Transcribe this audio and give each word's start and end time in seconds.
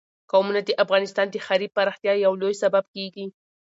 قومونه 0.31 0.61
د 0.63 0.69
افغانستان 0.83 1.27
د 1.31 1.35
ښاري 1.45 1.67
پراختیا 1.75 2.13
یو 2.25 2.33
لوی 2.41 2.55
سبب 2.63 2.83
کېږي. 2.95 3.25